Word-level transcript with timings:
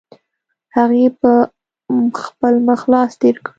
هغې 0.75 1.05
په 1.19 1.31
خپل 2.23 2.53
مخ 2.67 2.81
لاس 2.91 3.11
تېر 3.21 3.35
کړ. 3.43 3.49